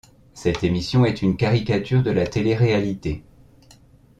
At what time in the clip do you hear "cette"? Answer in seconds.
0.33-0.63